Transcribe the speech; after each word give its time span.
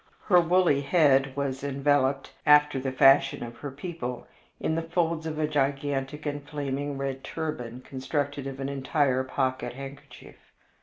Her 0.29 0.41
woolly 0.41 0.81
head 0.81 1.35
was 1.35 1.63
enveloped, 1.63 2.33
after 2.43 2.79
the 2.79 2.91
fashion 2.91 3.43
of 3.43 3.57
her 3.57 3.69
people, 3.69 4.27
in 4.59 4.73
the 4.73 4.81
folds 4.81 5.27
of 5.27 5.37
a 5.37 5.45
gigantic 5.47 6.25
and 6.25 6.43
flaming 6.43 6.97
red 6.97 7.23
turban 7.23 7.81
constructed 7.81 8.47
of 8.47 8.59
an 8.59 8.67
entire 8.67 9.23
pocket 9.23 9.73
handkerchief. 9.73 10.37